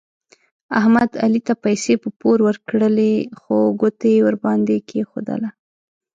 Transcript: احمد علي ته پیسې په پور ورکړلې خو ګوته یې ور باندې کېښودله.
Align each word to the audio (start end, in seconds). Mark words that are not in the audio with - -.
احمد 0.79 1.09
علي 1.23 1.41
ته 1.47 1.53
پیسې 1.63 1.93
په 2.03 2.09
پور 2.19 2.37
ورکړلې 2.47 3.13
خو 3.39 3.57
ګوته 3.79 4.07
یې 4.13 4.19
ور 4.25 4.35
باندې 4.45 4.75
کېښودله. 4.87 5.49